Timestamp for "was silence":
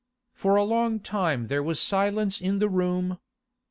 1.61-2.41